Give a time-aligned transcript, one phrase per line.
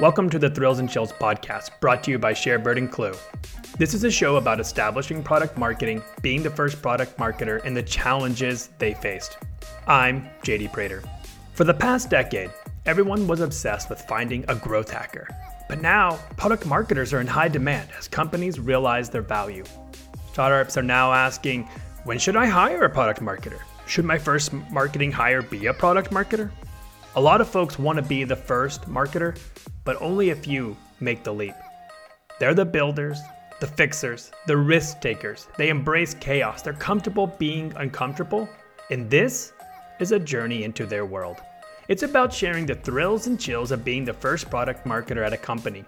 [0.00, 3.18] Welcome to the Thrills and Chills podcast, brought to you by Sharebird and Klue.
[3.78, 7.82] This is a show about establishing product marketing, being the first product marketer, and the
[7.82, 9.38] challenges they faced.
[9.88, 11.02] I'm JD Prater.
[11.54, 12.52] For the past decade,
[12.86, 15.26] everyone was obsessed with finding a growth hacker.
[15.68, 19.64] But now, product marketers are in high demand as companies realize their value.
[20.30, 21.64] Startups are now asking,
[22.04, 23.58] when should I hire a product marketer?
[23.88, 26.52] Should my first marketing hire be a product marketer?
[27.16, 29.36] A lot of folks want to be the first marketer,
[29.88, 31.54] but only a few make the leap.
[32.38, 33.22] They're the builders,
[33.58, 35.46] the fixers, the risk takers.
[35.56, 36.60] They embrace chaos.
[36.60, 38.46] They're comfortable being uncomfortable.
[38.90, 39.54] And this
[39.98, 41.38] is a journey into their world.
[41.88, 45.38] It's about sharing the thrills and chills of being the first product marketer at a
[45.38, 45.86] company.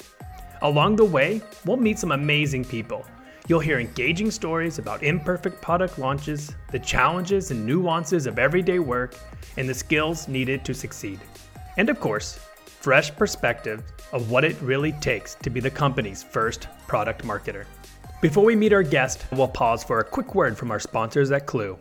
[0.62, 3.04] Along the way, we'll meet some amazing people
[3.48, 9.16] You'll hear engaging stories about imperfect product launches, the challenges and nuances of everyday work,
[9.56, 11.18] and the skills needed to succeed.
[11.76, 12.38] And of course,
[12.80, 17.66] fresh perspectives of what it really takes to be the company's first product marketer.
[18.22, 21.46] Before we meet our guest, we'll pause for a quick word from our sponsors at
[21.46, 21.78] Klue.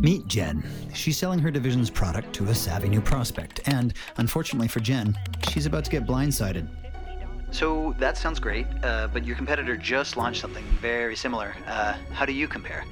[0.00, 0.64] Meet Jen.
[0.94, 5.18] She's selling her division's product to a savvy new prospect, and unfortunately for Jen,
[5.50, 6.68] she's about to get blindsided.
[7.50, 11.54] So that sounds great, uh, but your competitor just launched something very similar.
[11.66, 12.84] Uh, how do you compare?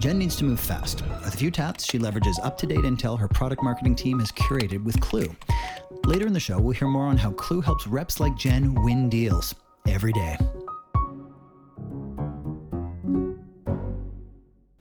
[0.00, 1.02] Jen needs to move fast.
[1.24, 4.30] With a few taps, she leverages up to date intel her product marketing team has
[4.32, 5.34] curated with Klue.
[6.06, 9.08] Later in the show, we'll hear more on how Klue helps reps like Jen win
[9.08, 9.54] deals
[9.86, 10.36] every day.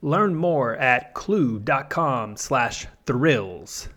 [0.01, 3.87] Learn more at klue.com slash thrills.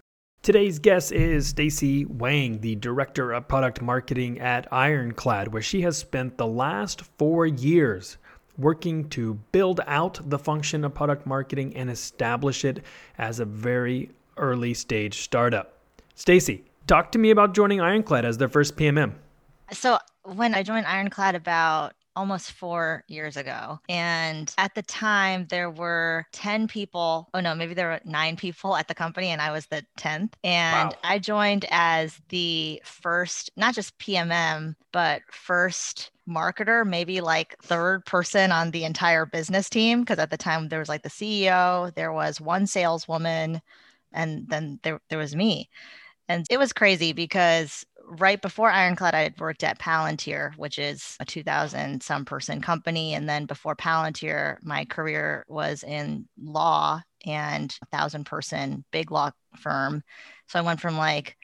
[0.42, 5.96] Today's guest is Stacy Wang, the Director of Product Marketing at Ironclad, where she has
[5.96, 8.18] spent the last four years
[8.58, 12.82] working to build out the function of product marketing and establish it
[13.18, 15.78] as a very early stage startup.
[16.14, 19.14] Stacy, talk to me about joining Ironclad as their first PMM.
[19.72, 23.78] So, when I joined Ironclad about almost four years ago.
[23.88, 27.28] And at the time, there were 10 people.
[27.34, 30.32] Oh, no, maybe there were nine people at the company, and I was the 10th.
[30.42, 30.98] And wow.
[31.04, 38.50] I joined as the first, not just PMM, but first marketer, maybe like third person
[38.50, 40.00] on the entire business team.
[40.00, 43.60] Because at the time, there was like the CEO, there was one saleswoman,
[44.12, 45.68] and then there, there was me.
[46.28, 51.16] And it was crazy because right before Ironclad, I had worked at Palantir, which is
[51.20, 53.14] a 2000 some person company.
[53.14, 59.30] And then before Palantir, my career was in law and a thousand person big law
[59.58, 60.02] firm.
[60.48, 61.36] So I went from like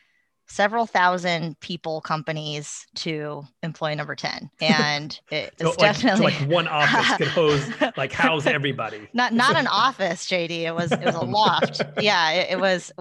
[0.48, 6.50] several thousand people companies to employee number 10 and it's so like, definitely so like
[6.50, 11.04] one office could hose like house everybody not not an office jd it was it
[11.04, 12.92] was a loft yeah it, it was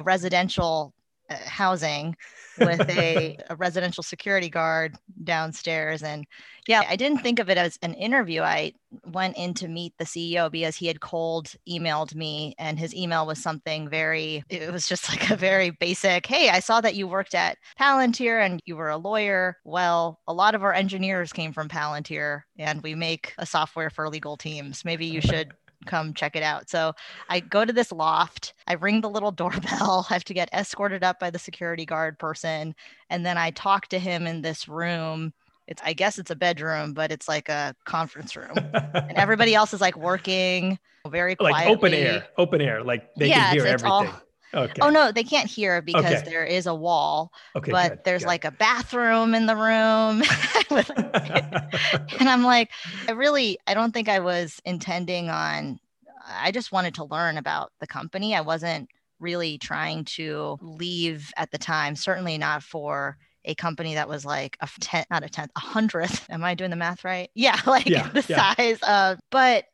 [0.00, 0.92] residential
[1.30, 2.16] Uh, housing
[2.58, 6.02] with a, a, residential security guard downstairs.
[6.02, 6.26] And
[6.66, 8.40] yeah, I didn't think of it as an interview.
[8.40, 8.72] I
[9.04, 13.26] went in to meet the CEO because he had cold emailed me, and his email
[13.26, 17.06] was something very, it was just like a very basic Hey, I saw that you
[17.06, 19.58] worked at Palantir and you were a lawyer.
[19.64, 24.08] Well, a lot of our engineers came from Palantir, and we make a software for
[24.08, 24.82] legal teams.
[24.82, 25.52] Maybe you should
[25.86, 26.68] come check it out.
[26.68, 26.92] So
[27.28, 31.04] I go to this loft, I ring the little doorbell, I have to get escorted
[31.04, 32.74] up by the security guard person.
[33.10, 35.32] And then I talk to him in this room.
[35.66, 38.56] It's, I guess it's a bedroom, but it's like a conference room.
[38.56, 41.60] and everybody else is like working very quietly.
[41.60, 42.82] Like open air, open air.
[42.82, 44.14] Like they yeah, can hear it's, it's everything.
[44.14, 44.22] All,
[44.54, 44.80] Okay.
[44.80, 46.22] Oh no, they can't hear because okay.
[46.24, 47.32] there is a wall.
[47.54, 47.70] Okay.
[47.70, 48.28] But good, there's good.
[48.28, 50.22] like a bathroom in the room.
[52.20, 52.70] and I'm like,
[53.08, 55.78] I really I don't think I was intending on
[56.26, 58.34] I just wanted to learn about the company.
[58.34, 58.88] I wasn't
[59.20, 64.56] really trying to leave at the time, certainly not for a company that was like
[64.60, 66.26] a tenth, not a tenth, a hundredth.
[66.30, 67.30] Am I doing the math right?
[67.34, 68.54] Yeah, like yeah, the yeah.
[68.54, 69.64] size of, but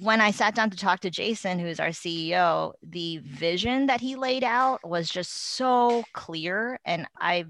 [0.00, 4.16] when I sat down to talk to Jason, who's our CEO, the vision that he
[4.16, 6.78] laid out was just so clear.
[6.84, 7.44] And I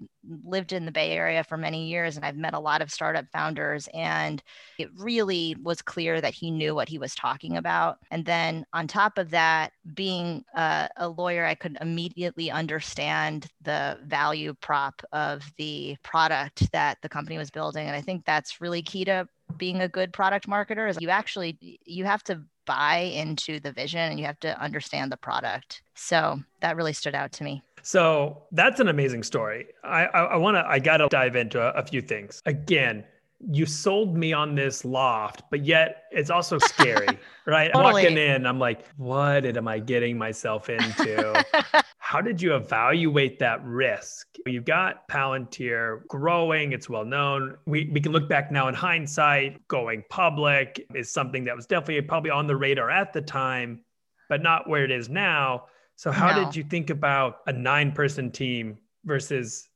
[0.44, 3.26] lived in the Bay Area for many years and I've met a lot of startup
[3.32, 4.42] founders, and
[4.78, 7.98] it really was clear that he knew what he was talking about.
[8.10, 13.98] And then on top of that, being a, a lawyer, I could immediately understand the
[14.04, 17.86] value prop of the product that the company was building.
[17.86, 21.58] And I think that's really key to being a good product marketer is you actually
[21.84, 26.40] you have to buy into the vision and you have to understand the product so
[26.60, 30.56] that really stood out to me so that's an amazing story i i, I want
[30.56, 33.04] to i gotta dive into a, a few things again
[33.50, 37.06] you sold me on this loft, but yet it's also scary,
[37.46, 37.72] right?
[37.72, 37.86] totally.
[37.86, 41.44] I'm walking in, I'm like, what am I getting myself into?
[42.04, 44.26] how did you evaluate that risk?
[44.44, 47.56] You've got Palantir growing, it's well known.
[47.64, 52.02] We, we can look back now in hindsight, going public is something that was definitely
[52.02, 53.80] probably on the radar at the time,
[54.28, 55.64] but not where it is now.
[55.96, 56.44] So, how No.
[56.44, 59.66] did you think about a nine person team versus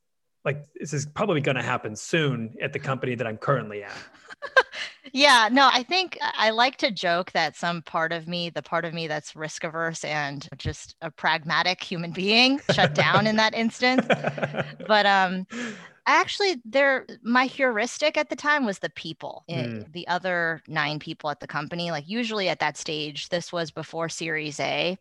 [0.45, 3.97] like this is probably going to happen soon at the company that I'm currently at?
[5.13, 8.61] Yeah, no, I think I I like to joke that some part of me, the
[8.61, 13.35] part of me that's risk averse and just a pragmatic human being, shut down in
[13.37, 14.07] that instance.
[14.87, 15.47] But um
[16.07, 19.83] actually there my heuristic at the time was the people Hmm.
[19.93, 24.09] the other nine people at the company like usually at that stage this was before
[24.09, 24.97] series a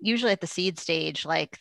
[0.00, 1.58] usually at the seed stage like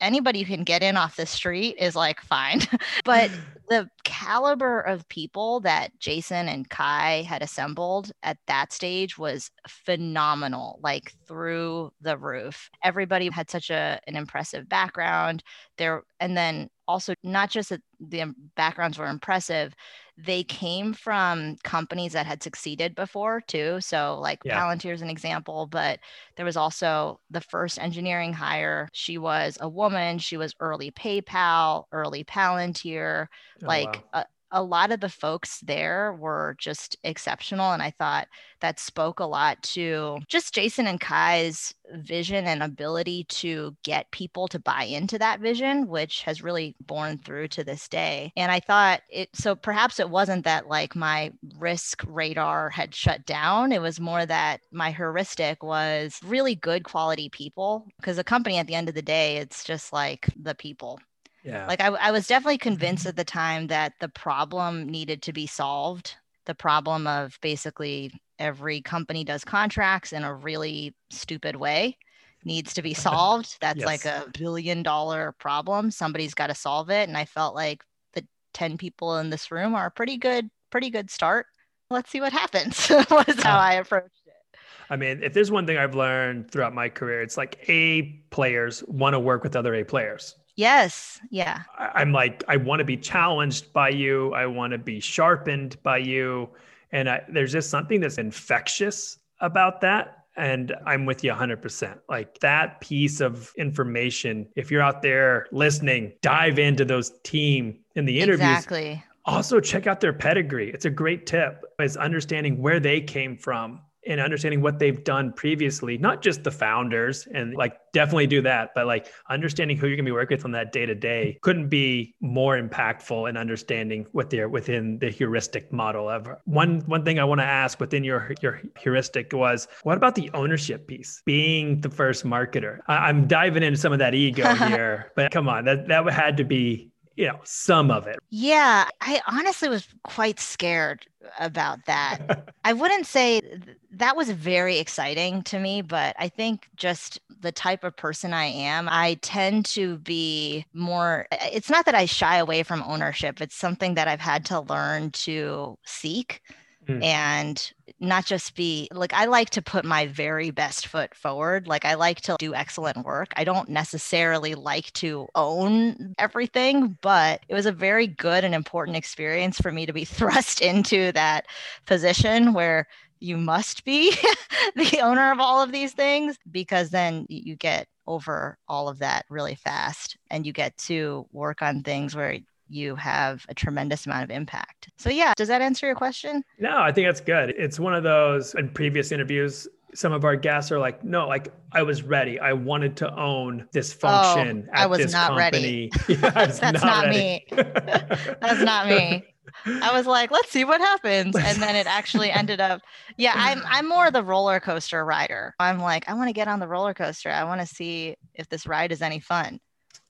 [0.00, 2.60] anybody who can get in off the street is like fine
[3.04, 3.30] but
[3.70, 10.80] the caliber of people that Jason and Cai had assembled at that stage was phenomenal,
[10.82, 12.70] like through the roof.
[12.84, 15.44] Everybody had such a an impressive background
[15.78, 19.74] there, and then also not just that the um, backgrounds were impressive,
[20.18, 23.80] they came from companies that had succeeded before too.
[23.80, 24.64] So like Yeah.
[24.64, 26.00] Palantir is an example, but
[26.36, 28.88] there was also the first engineering hire.
[28.92, 30.18] She was a woman.
[30.18, 33.26] She was early PayPal, early Palantir
[33.62, 34.04] Oh, like wow.
[34.12, 38.26] a, a lot of the folks there were just exceptional and i thought
[38.60, 44.48] that spoke a lot to just jason and Cai's vision and ability to get people
[44.48, 48.32] to buy into that vision which has really borne through to this day.
[48.36, 53.24] And i thought it so perhaps it wasn't that like my risk radar had shut
[53.26, 53.72] down.
[53.72, 58.66] It was more that my heuristic was really good quality people because a company at
[58.66, 60.98] the end of the day it's just like the people
[61.44, 61.66] yeah.
[61.66, 65.46] like I, I was definitely convinced at the time that the problem needed to be
[65.46, 66.16] solved.
[66.46, 71.96] The problem of basically every company does contracts in a really stupid way
[72.44, 73.56] needs to be solved.
[73.60, 75.90] That's like a billion dollar problem.
[75.90, 77.08] Somebody's got to solve it.
[77.08, 77.84] And i felt like
[78.14, 81.46] the 10 people in this room are a pretty good pretty good start.
[81.90, 84.58] Let's see what happens was how Uh, i approached it.
[84.88, 88.82] I mean, if there's one thing I've learned throughout my career, it's like A players
[88.88, 90.34] want to work with other A players.
[90.56, 94.32] Yes yeah I- I'm like, I want to be challenged by you.
[94.34, 96.48] I want to be sharpened by you.
[96.92, 100.24] And I, there's just something that's infectious about that.
[100.36, 101.98] And I'm with you 100%.
[102.08, 108.04] Like that piece of information, if you're out there listening, dive into those team in
[108.06, 108.48] the interviews.
[108.48, 110.70] exactly Also, check out their pedigree.
[110.72, 115.32] It's a great tip is understanding where they came from and understanding what they've done
[115.32, 119.96] previously, not just the founders and like definitely do that, but like understanding who you're
[119.96, 124.06] gonna be working with on that day to day couldn't be more impactful in understanding
[124.12, 128.04] what they're within the heuristic model of one one thing I want to ask within
[128.04, 131.22] your your heuristic was what about the ownership piece?
[131.26, 132.78] Being the first marketer.
[132.86, 136.36] I, I'm diving into some of that ego here, but come on, that that had
[136.38, 141.06] to be you know some of it Yeah, I honestly was quite scared
[141.38, 142.48] about that.
[142.64, 143.42] I wouldn't say
[143.92, 148.46] that was very exciting to me, but I think just the type of person I
[148.46, 151.26] am, I tend to be more.
[151.32, 155.10] It's not that I shy away from ownership, it's something that I've had to learn
[155.12, 156.42] to seek.
[156.86, 157.02] Hmm.
[157.02, 161.66] And not just be like, I like to put my very best foot forward.
[161.66, 163.34] Like, I like to do excellent work.
[163.36, 168.96] I don't necessarily like to own everything, but it was a very good and important
[168.96, 171.46] experience for me to be thrust into that
[171.84, 172.86] position where
[173.20, 174.10] you must be
[174.76, 179.24] the owner of all of these things because then you get over all of that
[179.28, 184.24] really fast and you get to work on things where you have a tremendous amount
[184.24, 184.88] of impact.
[184.96, 186.42] So yeah, does that answer your question?
[186.58, 187.50] No, I think that's good.
[187.50, 189.68] It's one of those in previous interviews.
[189.92, 192.38] Some of our guests are like, no, like I was ready.
[192.38, 195.90] I wanted to own this oh, function Oh, I at was this not company.
[195.92, 195.92] ready.
[196.20, 197.44] Yeah, I was That's not ready.
[197.50, 199.24] That's not me.
[199.66, 201.36] I was like, let's see what happens.
[201.36, 202.82] And then it actually ended up,
[203.16, 205.54] yeah, I'm I'm more the roller coaster rider.
[205.58, 207.30] I'm like, I want to get on the roller coaster.
[207.30, 209.60] I want to see if this ride is any fun.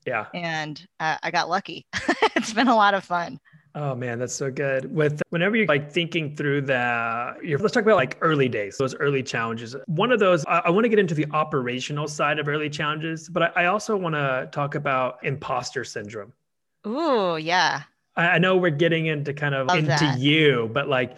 [0.05, 0.25] yeah.
[0.33, 1.85] And uh, I got lucky.
[2.35, 3.39] it's been a lot of fun.
[3.73, 4.93] Oh man, that's so good.
[4.93, 8.93] With whenever you're like thinking through the, you're, let's talk about like early days, those
[8.95, 9.77] early challenges.
[9.85, 13.29] One of those, I, I want to get into the operational side of early challenges,
[13.29, 16.33] but I, I also want to talk about imposter syndrome.
[16.85, 17.83] Ooh, yeah.
[18.15, 20.19] I, I know we're getting into kind of Love into that.
[20.19, 21.17] you, but like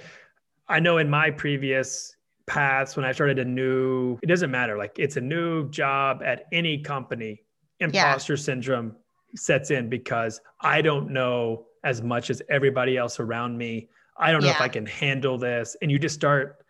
[0.67, 4.77] I know in my previous paths when I started a new, it doesn't matter.
[4.77, 7.41] Like it's a new job at any company,
[7.79, 8.95] imposter syndrome
[9.35, 13.89] sets in because I don't know as much as everybody else around me.
[14.17, 15.75] I don't know if I can handle this.
[15.81, 16.62] And you just start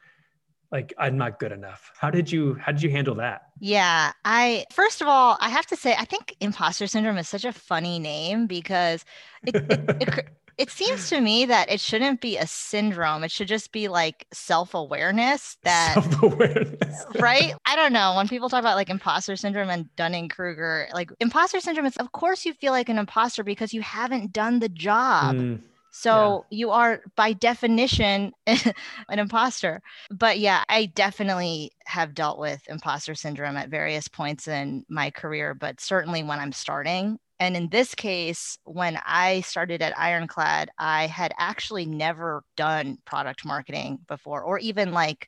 [0.74, 1.92] like I'm not good enough.
[1.98, 3.44] How did you how did you handle that?
[3.60, 7.46] Yeah, I first of all, I have to say I think imposter syndrome is such
[7.46, 9.06] a funny name because
[9.46, 10.28] it, it, it
[10.58, 13.24] it seems to me that it shouldn't be a syndrome.
[13.24, 17.06] It should just be like self-awareness that self-awareness.
[17.20, 17.54] right?
[17.66, 18.16] I don't know.
[18.16, 22.46] When people talk about like imposter syndrome and Dunning-Kruger, like imposter syndrome is of course
[22.46, 25.36] you feel like an imposter because you haven't done the job.
[25.36, 25.60] Mm.
[25.96, 26.58] So yeah.
[26.58, 29.80] you are by definition an imposter.
[30.10, 35.54] But yeah, I definitely have dealt with imposter syndrome at various points in my career,
[35.54, 41.08] but certainly when I'm starting, and in this case, when I started at Ironclad, I
[41.08, 45.28] had actually never done product marketing before, or even like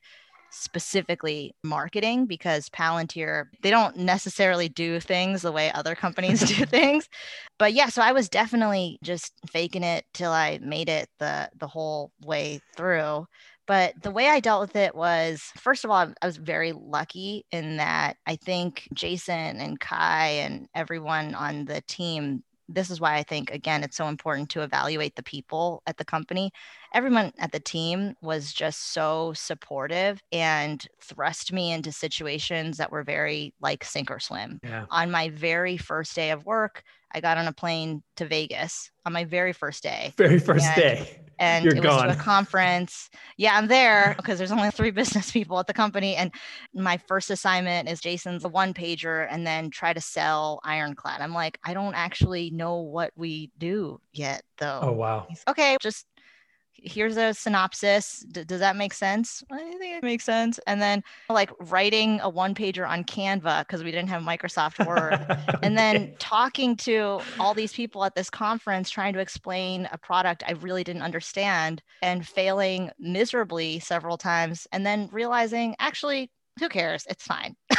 [0.56, 7.08] specifically marketing because Palantir, they don't necessarily do things the way other companies do things.
[7.58, 11.68] But yeah, so I was definitely just faking it till I made it the the
[11.68, 13.26] whole way through.
[13.66, 17.44] But the way I dealt with it was, first of all, I was very lucky
[17.50, 23.16] in that I think Jason and Cai and everyone on the team, this is why
[23.16, 26.50] I think, again, it's so important to evaluate the people at the company.
[26.92, 33.04] Everyone at the team was just so supportive and thrust me into situations that were
[33.04, 34.60] very like sink or swim.
[34.62, 34.86] Yeah.
[34.90, 36.82] On my very first day of work,
[37.12, 40.12] I got on a plane to Vegas on my very first day.
[40.16, 41.20] Very first day.
[41.38, 42.06] And You're it gone.
[42.06, 43.10] was to a conference.
[43.36, 46.16] Yeah, I'm there because there's only three business people at the company.
[46.16, 46.32] And
[46.74, 51.20] my first assignment is Jason's a one pager and then try to sell Ironclad.
[51.20, 54.80] I'm like, I don't actually know what we do yet, though.
[54.82, 55.26] Oh, wow.
[55.48, 56.06] Okay, just
[56.82, 58.24] here's a synopsis.
[58.30, 59.42] D- does that make sense?
[59.50, 60.58] I think it makes sense.
[60.66, 65.58] And then like writing a one pager on Canva because we didn't have Microsoft Word.
[65.62, 70.42] and then talking to all these people at this conference trying to explain a product
[70.46, 74.66] I really didn't understand and failing miserably several times.
[74.72, 77.06] And then realizing actually, who cares?
[77.08, 77.54] It's fine.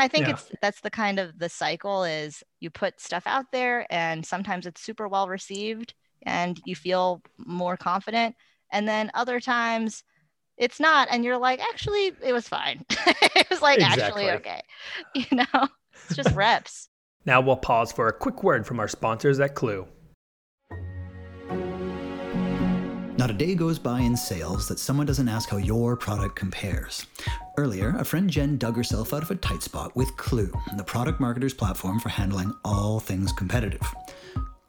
[0.00, 0.32] I think yeah.
[0.32, 4.66] it's that's the kind of the cycle is you put stuff out there and sometimes
[4.66, 8.36] it's super well received and you feel more confident.
[8.72, 10.04] And then other times
[10.56, 11.08] it's not.
[11.10, 12.84] And you're like, actually, it was fine.
[12.90, 14.28] it was like exactly.
[14.28, 14.62] actually okay.
[15.14, 15.68] You know,
[16.06, 16.88] it's just reps.
[17.24, 19.86] Now we'll pause for a quick word from our sponsors at Klue.
[23.20, 27.06] Not a day goes by in sales that someone doesn't ask how your product compares.
[27.58, 31.20] Earlier, a friend Jen dug herself out of a tight spot with Klue, the product
[31.20, 33.82] marketer's platform for handling all things competitive.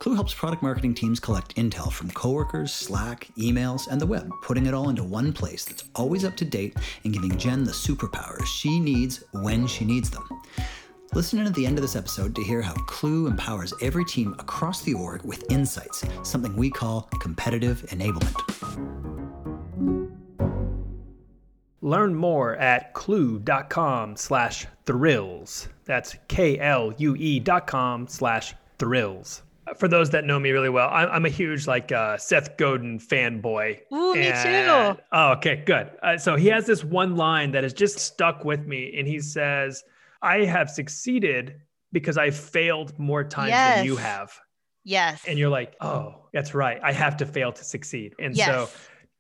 [0.01, 4.65] Klue helps product marketing teams collect intel from coworkers, Slack, emails, and the web, putting
[4.65, 8.48] it all into one place that's always up to date and giving Jen the superpowers
[8.48, 10.27] she needs when she needs them.
[11.13, 14.34] Listen in at the end of this episode to hear how Klue empowers every team
[14.39, 18.34] across the org with insights, something we call competitive enablement.
[21.81, 25.70] Learn more at klue.com slash thrills.
[25.86, 29.43] That's K-L-U-E dot com slash thrills
[29.78, 33.00] for those that know me really well, I'm, I'm a huge like uh, Seth Godin
[33.00, 33.82] fanboy.
[33.94, 35.01] Ooh, and, me too.
[35.12, 35.92] Oh, okay, good.
[36.01, 39.20] Uh, so he has this one line that has just stuck with me, and he
[39.20, 39.84] says,
[40.22, 41.62] "I have succeeded
[41.92, 43.78] because I failed more times yes.
[43.78, 44.38] than you have."
[44.84, 45.24] Yes.
[45.28, 46.80] And you're like, "Oh, that's right.
[46.84, 48.48] I have to fail to succeed." And yes.
[48.48, 48.70] so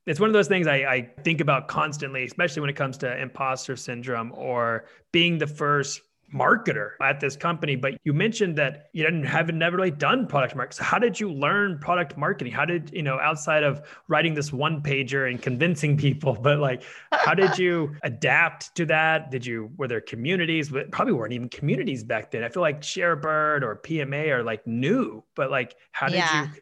[0.05, 3.21] it's one of those things I, I think about constantly, especially when it comes to
[3.21, 6.01] imposter syndrome or being the first
[6.33, 10.55] marketer at this company, but you mentioned that you didn't have never really done product
[10.55, 10.77] marketing.
[10.77, 12.53] So how did you learn product marketing?
[12.53, 16.83] How did you know outside of writing this one pager and convincing people, but like
[17.11, 19.31] how did you adapt to that?
[19.31, 20.69] Did you were there communities?
[20.69, 22.43] But probably weren't even communities back then.
[22.43, 26.45] I feel like ShareBird or PMA are like new, but like how did yeah.
[26.45, 26.61] you?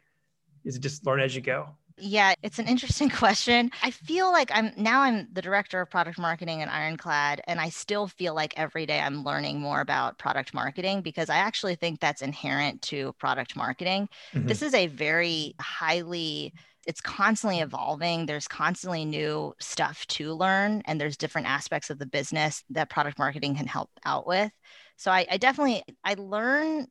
[0.64, 1.70] Is it just learn as you go?
[2.00, 3.70] Yeah, it's an interesting question.
[3.82, 7.68] I feel like I'm now I'm the director of product marketing at Ironclad, and I
[7.68, 12.00] still feel like every day I'm learning more about product marketing because I actually think
[12.00, 14.08] that's inherent to product marketing.
[14.32, 14.46] Mm-hmm.
[14.46, 16.52] This is a very highly
[16.86, 18.24] it's constantly evolving.
[18.24, 23.18] There's constantly new stuff to learn, and there's different aspects of the business that product
[23.18, 24.50] marketing can help out with.
[24.96, 26.86] So I, I definitely I learn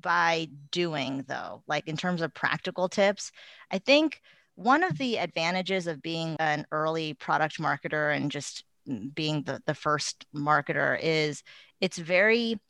[0.00, 3.32] by doing though, like in terms of practical tips.
[3.70, 4.20] I think
[4.60, 9.62] one of the advantages of being an early product marketer and just mm, being the,
[9.64, 11.42] the first marketer is
[11.80, 12.60] it's very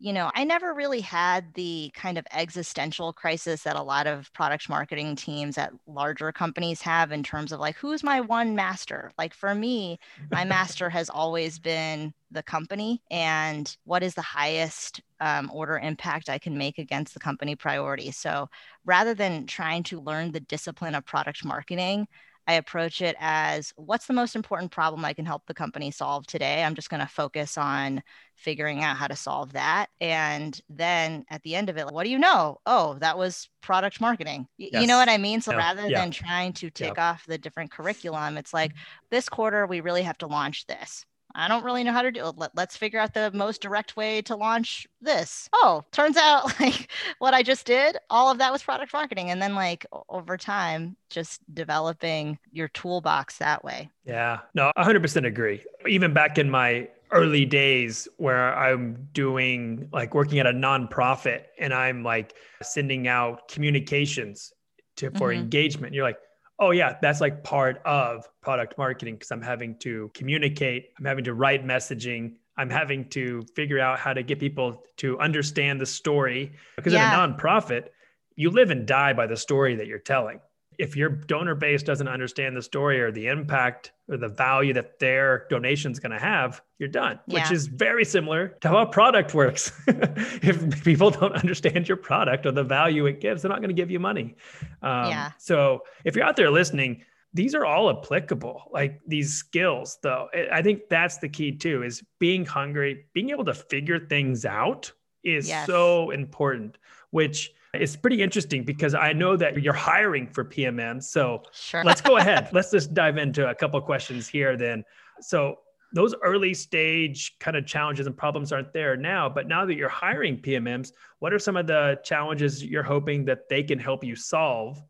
[0.00, 4.32] you know, I never really had the kind of existential crisis that a lot of
[4.32, 9.10] product marketing teams at larger companies have in terms of like, who's my one master?
[9.18, 9.98] Like for me,
[10.30, 16.28] my master has always been the company and what is the highest um, order impact
[16.28, 18.12] I can make against the company priority.
[18.12, 18.48] So
[18.84, 22.06] rather than trying to learn the discipline of product marketing,
[22.48, 26.26] I approach it as what's the most important problem I can help the company solve
[26.26, 26.64] today?
[26.64, 28.02] I'm just going to focus on
[28.36, 29.88] figuring out how to solve that.
[30.00, 32.58] And then at the end of it, what do you know?
[32.64, 34.48] Oh, that was product marketing.
[34.58, 34.80] Y- yes.
[34.80, 35.42] You know what I mean?
[35.42, 35.58] So yeah.
[35.58, 36.00] rather yeah.
[36.00, 37.10] than trying to tick yeah.
[37.10, 39.06] off the different curriculum, it's like mm-hmm.
[39.10, 41.04] this quarter, we really have to launch this.
[41.38, 42.36] I don't really know how to do it.
[42.36, 45.48] Let, let's figure out the most direct way to launch this.
[45.52, 49.30] Oh, turns out like what I just did, all of that was product marketing.
[49.30, 53.88] And then like over time, just developing your toolbox that way.
[54.04, 55.62] Yeah, no, 100% agree.
[55.86, 61.72] Even back in my early days where I'm doing like working at a nonprofit and
[61.72, 64.52] I'm like sending out communications
[64.96, 65.42] to for mm-hmm.
[65.42, 65.94] engagement.
[65.94, 66.18] You're like,
[66.58, 71.24] oh yeah that's like part of product marketing because i'm having to communicate i'm having
[71.24, 75.86] to write messaging i'm having to figure out how to get people to understand the
[75.86, 77.24] story because yeah.
[77.24, 77.88] in a nonprofit
[78.36, 80.40] you live and die by the story that you're telling
[80.78, 84.98] if your donor base doesn't understand the story or the impact or the value that
[85.00, 87.42] their donation is going to have, you're done, yeah.
[87.42, 89.72] which is very similar to how a product works.
[89.88, 93.74] if people don't understand your product or the value it gives, they're not going to
[93.74, 94.36] give you money.
[94.82, 95.32] Um, yeah.
[95.38, 97.04] So if you're out there listening,
[97.34, 102.02] these are all applicable like these skills though i think that's the key too is
[102.18, 104.90] being hungry being able to figure things out
[105.24, 105.66] is yes.
[105.66, 106.78] so important
[107.10, 111.02] which it's pretty interesting because I know that you're hiring for PMM.
[111.02, 111.84] So sure.
[111.84, 112.48] let's go ahead.
[112.52, 114.84] let's just dive into a couple questions here then.
[115.20, 115.58] So
[115.92, 119.88] those early stage kind of challenges and problems aren't there now, but now that you're
[119.88, 124.14] hiring PMMs, what are some of the challenges you're hoping that they can help you
[124.14, 124.82] solve?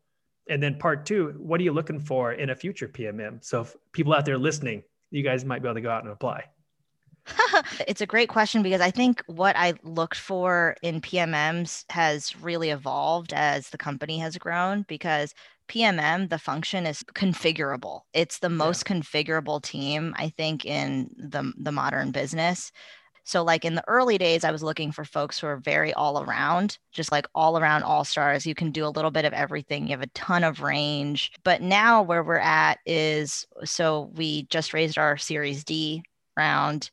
[0.49, 3.43] And then part two, what are you looking for in a future PMM?
[3.43, 6.11] So if people out there listening, you guys might be able to go out and
[6.11, 6.45] apply.
[7.87, 12.69] it's a great question because I think what I looked for in PMMs has really
[12.69, 15.33] evolved as the company has grown because
[15.69, 18.01] PMM, the function is configurable.
[18.13, 18.95] It's the most yeah.
[18.95, 22.71] configurable team, I think, in the, the modern business.
[23.23, 26.23] So, like in the early days, I was looking for folks who are very all
[26.23, 28.47] around, just like all around all stars.
[28.47, 31.31] You can do a little bit of everything, you have a ton of range.
[31.43, 36.03] But now, where we're at is so we just raised our Series D
[36.35, 36.89] round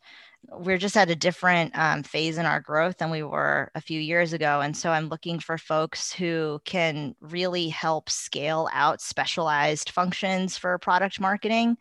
[0.52, 4.00] we're just at a different um, phase in our growth than we were a few
[4.00, 4.60] years ago.
[4.60, 10.78] And so I'm looking for folks who can really help scale out specialized functions for
[10.78, 11.76] product marketing.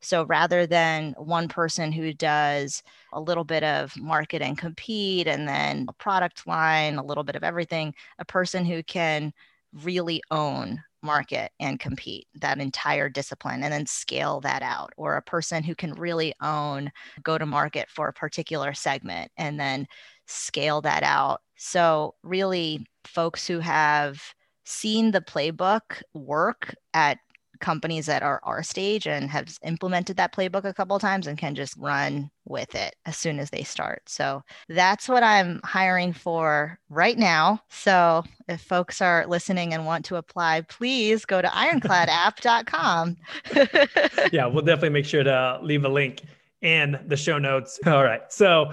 [0.00, 5.46] So rather than one person who does a little bit of market and compete and
[5.46, 9.32] then a product line, a little bit of everything, a person who can
[9.72, 15.22] really own market and compete that entire discipline and then scale that out or a
[15.22, 16.90] person who can really own
[17.22, 19.86] go to market for a particular segment and then
[20.26, 21.40] scale that out.
[21.56, 24.22] So really folks who have
[24.64, 27.18] seen the playbook work at
[27.60, 31.54] companies that are our stage and have implemented that playbook a couple times and can
[31.54, 34.02] just run with it as soon as they start.
[34.06, 37.62] So that's what I'm hiring for right now.
[37.68, 43.16] So if folks are listening and want to apply, please go to ironcladapp.com.
[44.32, 46.22] yeah, we'll definitely make sure to leave a link
[46.62, 47.78] in the show notes.
[47.86, 48.22] All right.
[48.32, 48.72] So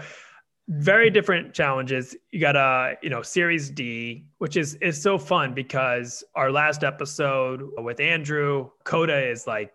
[0.69, 2.15] very different challenges.
[2.31, 6.83] You got a, you know, Series D, which is is so fun because our last
[6.83, 9.71] episode with Andrew, Coda is like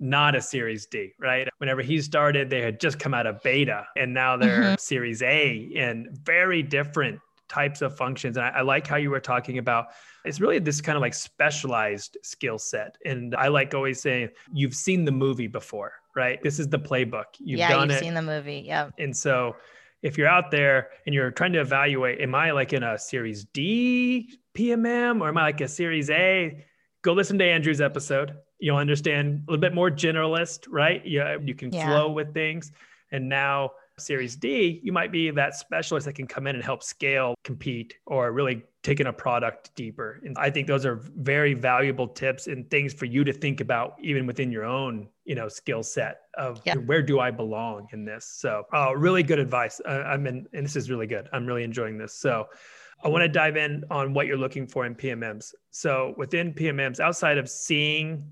[0.00, 1.48] not a Series D, right?
[1.58, 4.74] Whenever he started, they had just come out of beta and now they're mm-hmm.
[4.78, 8.36] Series A and very different types of functions.
[8.36, 9.88] And I, I like how you were talking about
[10.24, 12.96] it's really this kind of like specialized skill set.
[13.04, 16.42] And I like always saying, you've seen the movie before, right?
[16.42, 17.24] This is the playbook.
[17.38, 18.00] You've yeah, done you've it.
[18.00, 18.62] seen the movie.
[18.64, 18.90] Yeah.
[18.98, 19.56] And so
[20.02, 23.44] if you're out there and you're trying to evaluate, am I like in a series
[23.44, 26.64] D PMM or am I like a series A?
[27.02, 28.34] Go listen to Andrew's episode.
[28.58, 31.04] You'll understand a little bit more generalist, right?
[31.04, 31.86] You, you can yeah.
[31.86, 32.72] flow with things.
[33.10, 36.82] And now Series D, you might be that specialist that can come in and help
[36.82, 40.20] scale, compete, or really taking a product deeper.
[40.24, 43.96] And I think those are very valuable tips and things for you to think about
[44.00, 46.74] even within your own, you know, skill set of yeah.
[46.74, 48.24] where do I belong in this.
[48.24, 49.80] So, uh, really good advice.
[49.84, 51.28] Uh, I'm in, and this is really good.
[51.32, 52.14] I'm really enjoying this.
[52.14, 52.48] So,
[53.04, 55.54] I want to dive in on what you're looking for in PMMs.
[55.70, 58.24] So, within PMMs, outside of seeing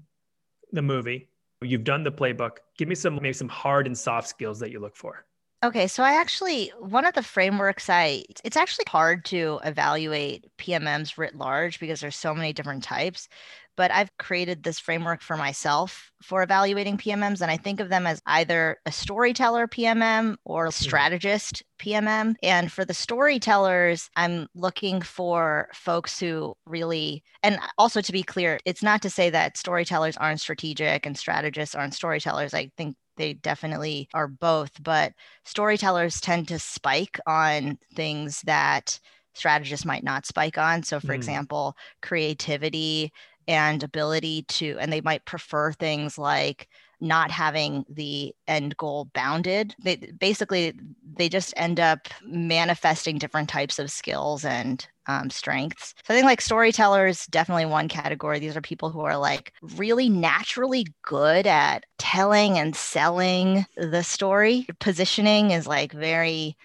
[0.72, 1.28] the movie,
[1.62, 2.58] you've done the playbook.
[2.78, 5.24] Give me some maybe some hard and soft skills that you look for.
[5.62, 11.18] Okay, so I actually one of the frameworks I it's actually hard to evaluate PMMs
[11.18, 13.28] writ large because there's so many different types,
[13.76, 18.06] but I've created this framework for myself for evaluating PMMs and I think of them
[18.06, 20.82] as either a storyteller PMM or a mm-hmm.
[20.82, 22.36] strategist PMM.
[22.42, 28.60] And for the storytellers, I'm looking for folks who really and also to be clear,
[28.64, 32.54] it's not to say that storytellers aren't strategic and strategists aren't storytellers.
[32.54, 35.12] I think they definitely are both, but
[35.44, 38.98] storytellers tend to spike on things that
[39.34, 40.82] strategists might not spike on.
[40.82, 41.16] So, for mm.
[41.16, 43.12] example, creativity
[43.46, 46.68] and ability to, and they might prefer things like
[47.00, 49.74] not having the end goal bounded.
[49.82, 50.74] They basically
[51.16, 55.94] they just end up manifesting different types of skills and um, strengths.
[56.04, 58.38] So I think like storytellers definitely one category.
[58.38, 64.66] These are people who are like really naturally good at telling and selling the story.
[64.78, 66.56] Positioning is like very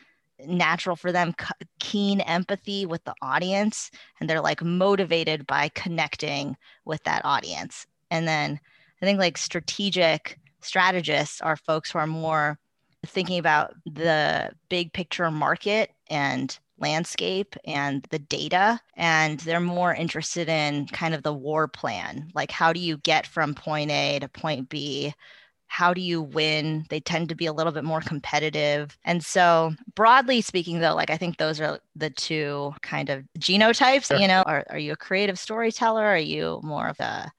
[0.46, 1.34] natural for them
[1.80, 8.28] keen empathy with the audience and they're like motivated by connecting with that audience and
[8.28, 8.60] then
[9.02, 12.60] I think like strategic strategists are folks who are more
[13.06, 20.50] thinking about the big picture market and landscape and the data and they're more interested
[20.50, 22.30] in kind of the war plan.
[22.34, 25.14] Like how do you get from point a to point b?
[25.68, 26.86] How do you win?
[26.90, 28.98] They tend to be a little bit more competitive.
[29.04, 34.08] And so broadly speaking though like i think those are the two kind of genotypes
[34.08, 34.18] sure.
[34.18, 34.44] you know?
[34.46, 36.06] Are, are you a creative storyteller?
[36.06, 37.32] Are you more of a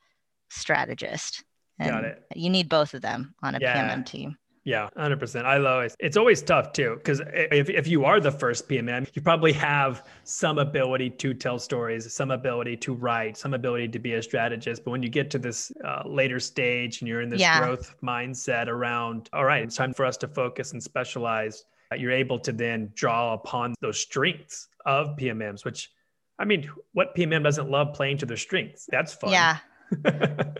[0.48, 1.44] strategist
[1.78, 2.24] and Got it.
[2.34, 3.94] You need both of them on a yeah.
[3.94, 4.36] PMM team.
[4.66, 5.44] Yeah, 100%.
[5.44, 9.22] I always, it's always tough too, because if, if you are the first PMM, you
[9.22, 14.14] probably have some ability to tell stories, some ability to write, some ability to be
[14.14, 14.84] a strategist.
[14.84, 17.60] But when you get to this uh, later stage and you're in this yeah.
[17.60, 22.10] growth mindset around, all right, it's time for us to focus and specialize, uh, you're
[22.10, 25.92] able to then draw upon those strengths of PMMs, which,
[26.40, 28.86] I mean, what PMM doesn't love playing to their strengths?
[28.90, 29.30] That's fun.
[29.30, 29.58] Yeah.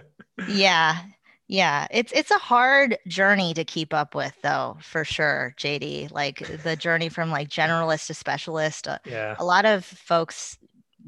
[0.49, 1.01] yeah
[1.49, 6.39] yeah it's it's a hard journey to keep up with though for sure jd like
[6.63, 10.59] the journey from like generalist to specialist uh, yeah a lot of folks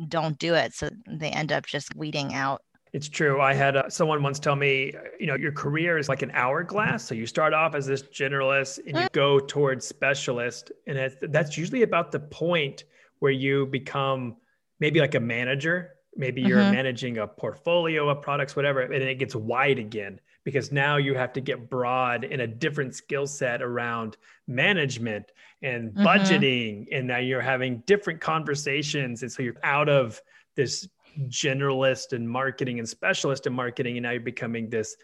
[0.09, 2.62] don't do it so they end up just weeding out
[2.93, 3.41] it's true.
[3.41, 7.05] I had uh, someone once tell me, you know, your career is like an hourglass.
[7.05, 9.12] So you start off as this generalist and you mm.
[9.12, 10.73] go towards specialist.
[10.87, 12.85] And that's usually about the point
[13.19, 14.37] where you become
[14.81, 16.74] maybe like a manager maybe you're mm-hmm.
[16.74, 21.33] managing a portfolio of products whatever and it gets wide again because now you have
[21.33, 26.07] to get broad in a different skill set around management and mm-hmm.
[26.07, 30.20] budgeting and now you're having different conversations and so you're out of
[30.57, 30.88] this
[31.28, 34.96] generalist and marketing and specialist in marketing and now you're becoming this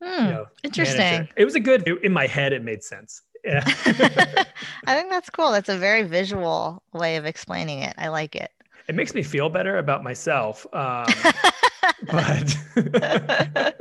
[0.00, 1.32] you know, interesting manager.
[1.36, 3.62] it was a good in my head it made sense yeah
[4.86, 8.50] i think that's cool that's a very visual way of explaining it i like it
[8.88, 10.66] it makes me feel better about myself.
[10.72, 11.06] Um,
[12.10, 12.56] but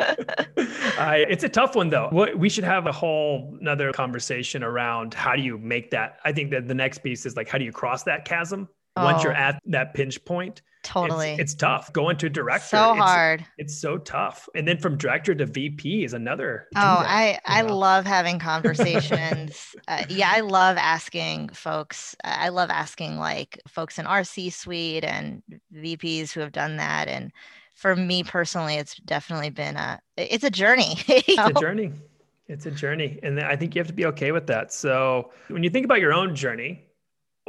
[0.97, 2.09] I, it's a tough one though.
[2.35, 6.19] We should have a whole another conversation around how do you make that.
[6.23, 8.67] I think that the next piece is like how do you cross that chasm
[8.99, 9.03] oh.
[9.05, 9.35] once you're oh.
[9.35, 10.61] at that pinch point.
[10.81, 11.31] Totally.
[11.31, 12.77] It's, it's, tough going to director.
[12.77, 13.45] So it's, hard.
[13.57, 14.47] It's so tough.
[14.55, 16.67] And then from director to VP is another.
[16.75, 19.75] Oh, I, I love having conversations.
[19.87, 22.15] uh, yeah, I love asking folks.
[22.23, 25.43] I love asking like folks in our C suite and
[25.75, 27.09] VPs who have done that.
[27.09, 27.33] And
[27.75, 30.95] for me personally, it's definitely been a, it's a journey.
[31.07, 31.47] it's know?
[31.47, 31.91] a journey.
[32.47, 33.19] It's a journey.
[33.21, 34.73] And I think you have to be okay with that.
[34.73, 36.88] So when you think about your own journey,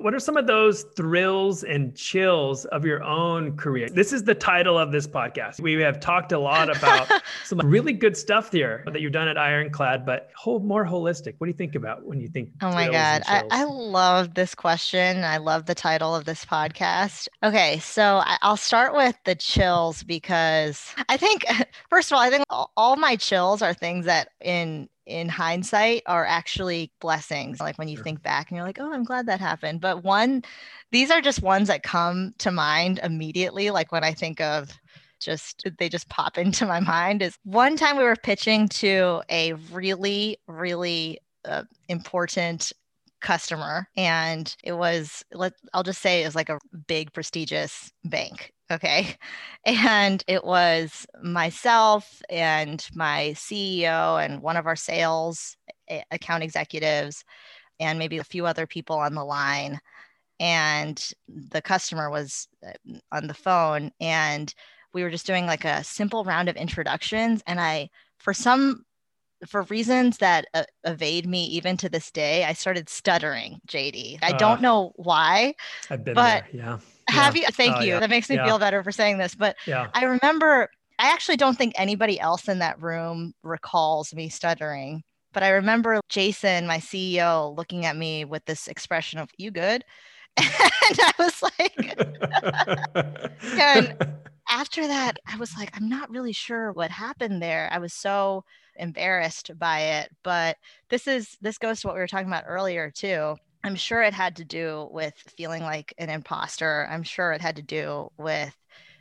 [0.03, 3.89] what are some of those thrills and chills of your own career?
[3.89, 5.61] This is the title of this podcast.
[5.61, 7.11] We have talked a lot about
[7.45, 11.35] some really good stuff here that you've done at Ironclad, but whole, more holistic.
[11.39, 12.51] What do you think about when you think?
[12.63, 13.23] Oh my God.
[13.27, 15.25] I, I love this question.
[15.25, 17.29] I love the title of this podcast.
[17.43, 17.79] Okay.
[17.81, 21.45] So I'll start with the chills because I think,
[21.91, 26.25] first of all, I think all my chills are things that in in hindsight are
[26.25, 27.61] actually blessings.
[27.61, 28.05] Like when you sure.
[28.05, 29.81] think back and you're like, oh, I'm glad that happened.
[29.81, 30.43] But one,
[30.93, 33.71] these are just ones that come to mind immediately.
[33.71, 34.71] Like when I think of
[35.21, 39.55] just, they just pop into my mind is one time we were pitching to a
[39.73, 42.73] really, really uh, important
[43.21, 48.55] customer and it was let I'll just say it was like a big prestigious bank
[48.71, 49.15] okay
[49.65, 55.57] and it was myself and my CEO and one of our sales
[56.11, 57.25] account executives
[57.81, 59.81] and maybe a few other people on the line
[60.39, 64.55] and the customer was uh, on the phone and
[64.93, 68.85] we were just doing like a simple round of introductions and I for some
[69.47, 74.19] for reasons that uh, evade me even to this day, I started stuttering, JD.
[74.23, 75.55] I don't Uh, know why.
[75.91, 76.49] I've been but there.
[76.53, 76.79] Yeah.
[77.11, 77.43] Have Yeah.
[77.43, 77.47] you?
[77.49, 77.87] Uh, Thank Oh, you.
[77.95, 78.01] yeah.
[78.01, 78.47] That makes me Yeah.
[78.47, 79.35] feel better for saying this.
[79.35, 79.89] But Yeah.
[79.95, 85.03] I remember, I actually don't think anybody else in that room recalls me stuttering.
[85.33, 89.85] But I remember Jason, my CEO, looking at me with this expression of, You good?
[90.39, 91.97] And I was like,
[93.59, 93.95] and
[94.49, 97.69] after that, I was like, I'm not really sure what happened there.
[97.71, 98.45] I was so
[98.77, 100.11] embarrassed by it.
[100.25, 100.57] But
[100.89, 103.37] this is this goes to what we were talking about earlier too.
[103.63, 106.87] I'm sure it had to do with feeling like an imposter.
[106.91, 108.55] I'm sure it had to do with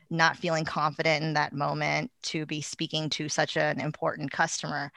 [0.10, 4.92] not feeling confident in that moment to be speaking to such an important customer.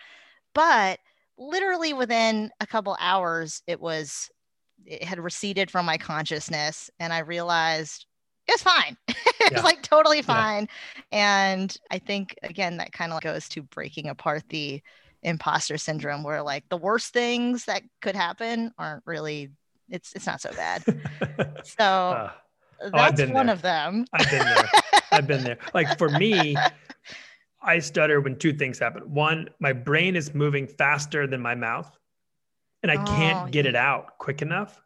[0.55, 1.01] But
[1.38, 4.31] literally within a couple hours, it was
[4.87, 8.07] it had receded from my consciousness and I realized
[8.48, 8.96] it's fine.
[9.09, 9.64] it's Yeah.
[9.64, 10.44] like totally Yeah.
[10.46, 10.68] fine.
[11.12, 14.83] And I think again that kind of goes to breaking apart the
[15.23, 19.51] imposter syndrome where like the worst things that could happen aren't really
[19.89, 20.85] it's it's not so bad.
[21.65, 22.31] So Uh,
[22.93, 23.55] I've one there.
[23.55, 24.07] of them.
[24.13, 24.69] I've been there.
[25.13, 25.59] I've been there.
[25.75, 26.57] Like for me,
[27.63, 29.03] I stutter when two things happen.
[29.15, 31.97] One, my brain is moving faster than my mouth,
[32.83, 34.81] and I Oh, can't get it out quick enough.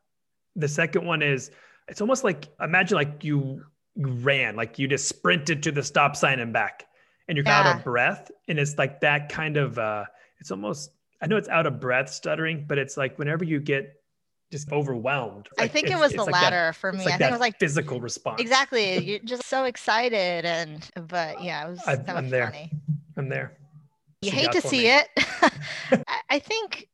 [0.57, 1.51] The second one is
[1.89, 3.65] it's almost like imagine like you
[3.97, 6.87] ran, like you just sprinted to the stop sign and back,
[7.29, 8.31] and you're out of breath.
[8.49, 10.05] And it's like that kind of uh
[10.39, 10.91] it's almost
[11.23, 13.95] I know it's out of breath stuttering, but it's like whenever you get
[14.53, 15.49] just overwhelmed.
[15.59, 17.05] I think it was the like that- latter for me.
[17.05, 18.41] like I think it was like physical response.
[18.41, 18.99] exactly.
[19.05, 22.47] You're just so excited and but yeah, it was I've- that I'm there.
[22.47, 22.71] funny.
[23.17, 23.57] I'm there.
[24.23, 24.91] You hate to see me.
[24.99, 25.09] it.
[26.07, 26.89] I- I think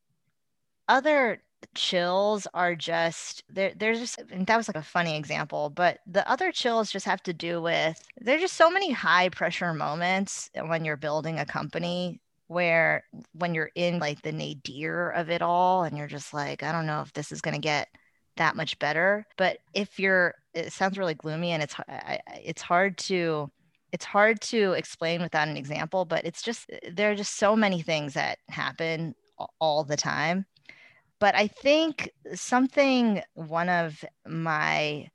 [0.89, 1.43] other
[1.75, 6.29] chills are just there there's just and that was like a funny example but the
[6.29, 10.85] other chills just have to do with there's just so many high pressure moments when
[10.85, 12.21] you're building a company
[12.53, 16.73] where when you're in like the nadir of it all and you're just like i
[16.73, 17.89] don't know if this is going to get
[18.37, 19.27] that much better.
[19.37, 21.75] But if you're it sounds really gloomy and it's
[22.43, 23.51] it's hard to
[23.91, 27.83] it's hard to explain without an example but it's just there are just so many
[27.83, 29.15] things that happen
[29.61, 30.47] all the time.
[31.19, 35.09] But i think something one of my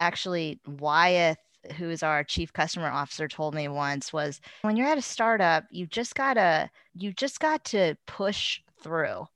[0.00, 1.38] actually wyeth
[1.76, 5.86] who's our chief customer officer told me once was when you're at a startup you
[5.86, 9.26] just gotta you just got to push through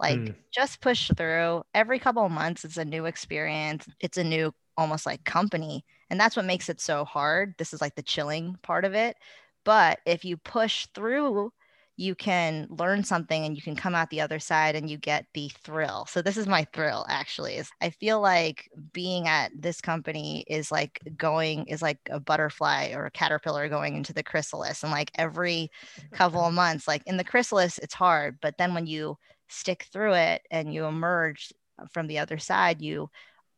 [0.00, 0.34] like Mm.
[0.52, 1.62] just push through.
[1.74, 3.86] Every couple of months it's a new experience.
[4.00, 5.84] It's a new almost like company.
[6.10, 7.54] And that's what makes it so hard.
[7.58, 9.16] This is like the chilling part of it.
[9.64, 11.52] But if you push through
[11.96, 15.26] you can learn something and you can come out the other side and you get
[15.34, 16.06] the thrill.
[16.08, 20.72] So this is my thrill actually is i feel like being at this company is
[20.72, 24.82] like going is like a butterfly or a caterpillar going into the chrysalis.
[24.82, 25.70] And like every
[26.12, 29.16] couple of months like in the chrysalis it's hard but then when you
[29.48, 31.52] stick through it and you emerge
[31.92, 33.10] from the other side you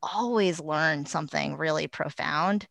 [0.05, 2.67] always learn something really profound.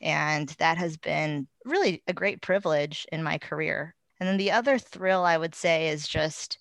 [0.00, 3.94] And that has been really a great privilege in my career
[4.24, 6.58] and then the other thrill i would say is just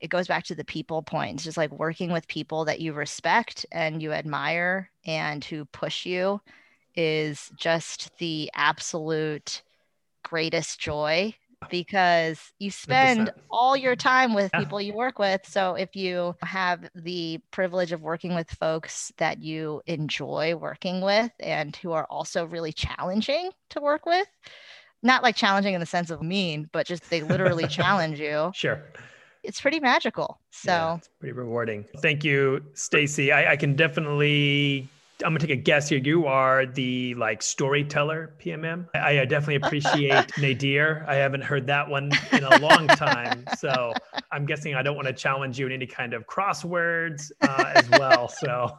[0.00, 2.92] it goes back to the people point it's just like working with people that you
[2.92, 6.40] respect and you admire and who push you
[6.94, 9.62] is just the absolute
[10.22, 11.34] greatest joy
[11.70, 13.32] because you spend 100%.
[13.50, 15.40] all your time with people you work with.
[15.46, 21.30] So if you have the privilege of working with folks that you enjoy working with
[21.40, 24.26] and who are also really challenging to work with,
[25.02, 28.82] not like challenging in the sense of mean, but just they literally challenge you, Sure.
[29.42, 30.38] it's pretty magical.
[30.50, 31.84] So Yeah, it's pretty rewarding.
[31.98, 33.32] Thank you, Stacy.
[33.32, 34.88] I, I can definitely.
[35.24, 35.98] I'm gonna take a guess here.
[35.98, 38.88] You are the like storyteller PMM.
[38.94, 41.04] I, I definitely appreciate Nadir.
[41.06, 43.92] I haven't heard that one in a long time, so
[44.32, 47.88] I'm guessing I don't want to challenge you in any kind of crosswords uh, as
[47.90, 48.26] well.
[48.28, 48.76] So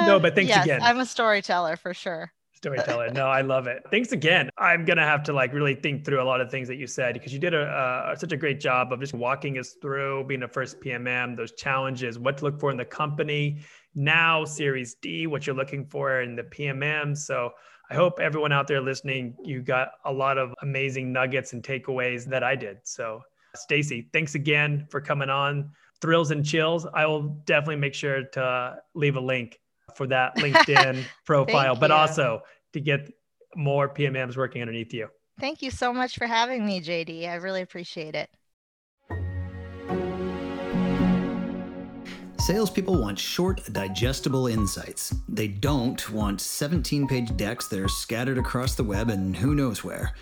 [0.00, 0.82] no, but thanks yes, again.
[0.82, 2.32] I'm a storyteller for sure.
[2.66, 3.10] Storyteller.
[3.10, 3.84] No i love it.
[3.90, 4.50] Thanks again.
[4.58, 7.14] I'm gonna have to like really think through a lot of things that you said
[7.14, 10.42] because you did a, uh, such a great job of just walking us through being
[10.42, 13.60] a first pmm those challenges what to look for in the company
[13.94, 17.50] now series d what you're looking for in the pmm so
[17.90, 22.24] i hope everyone out there listening you got a lot of amazing nuggets and takeaways
[22.24, 22.78] that i did.
[22.82, 23.22] So
[23.54, 25.70] stacy thanks again for coming on.
[26.02, 26.86] Thrills and chills.
[26.92, 29.58] I will definitely make sure to leave a link
[29.94, 32.42] for that linkedin profile but also
[32.76, 33.10] to get
[33.56, 35.08] more PMMs working underneath you.
[35.40, 37.28] Thank you so much for having me, JD.
[37.28, 38.30] I really appreciate it.
[42.38, 45.14] Salespeople want short, digestible insights.
[45.28, 49.82] They don't want 17 page decks that are scattered across the web and who knows
[49.82, 50.14] where.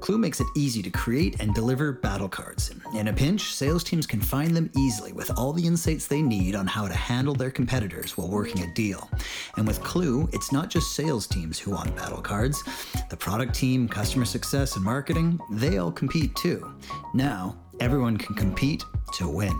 [0.00, 2.70] Klue makes it easy to create and deliver battle cards.
[2.94, 6.54] In a pinch, sales teams can find them easily with all the insights they need
[6.54, 9.08] on how to handle their competitors while working a deal.
[9.56, 12.62] And with Klue, it's not just sales teams who want battle cards.
[13.08, 16.74] The product team, customer success, and marketing, they all compete too.
[17.14, 19.54] Now, everyone can compete to win.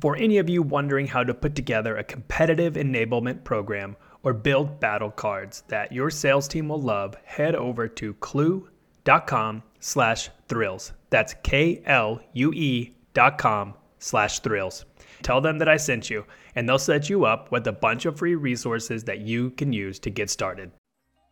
[0.00, 4.80] For any of you wondering how to put together a competitive enablement program or build
[4.80, 10.92] battle cards that your sales team will love, head over to klue.com slash thrills.
[11.10, 14.84] That's K-L-U-E dot com slash thrills.
[15.22, 18.18] Tell them that I sent you, and they'll set you up with a bunch of
[18.18, 20.70] free resources that you can use to get started.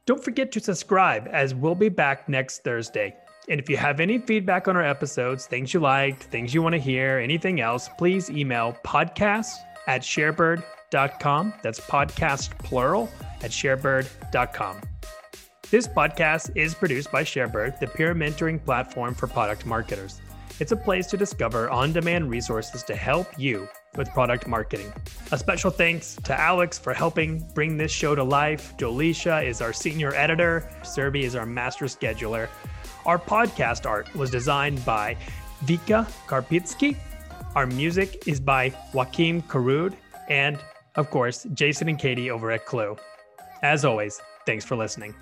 [0.07, 3.15] Don't forget to subscribe, as we'll be back next Thursday.
[3.49, 6.75] And if you have any feedback on our episodes, things you liked, things you want
[6.75, 9.53] to hear, anything else, please email podcast
[9.87, 10.78] at sharebird.com.
[10.91, 13.11] That's podcast plural
[13.43, 14.81] at sharebird.com.
[15.71, 20.21] This podcast is produced by Sharebird, the peer mentoring platform for product marketers.
[20.61, 24.93] It's a place to discover on demand resources to help you with product marketing.
[25.31, 28.75] A special thanks to Alex for helping bring this show to life.
[28.79, 32.49] Jolisha is our senior editor, Serby is our master scheduler.
[33.05, 35.17] Our podcast art was designed by
[35.65, 36.97] Vika Karpitsky.
[37.55, 39.95] Our music is by Joakim Karud,
[40.29, 40.59] and
[40.97, 42.99] of course, Jason and Katie over at Klue.
[43.63, 45.15] As always, thanks for listening.